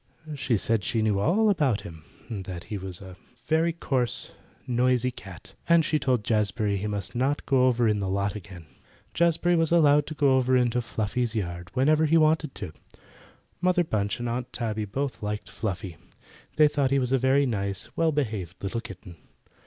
[0.33, 4.31] She said she knew all about him; that he was a very coarse,
[4.65, 8.65] noisy cat, and she told Jazbury he must not go over in the lot again.
[9.13, 12.73] Jazbury was allowed to go over into Fluffy's yard whenever he wanted to.
[13.61, 15.97] Mother Bunch and Aunt Tabby both liked Fluffy.
[16.55, 19.17] They thought he was a very nice, well behaved little kitten.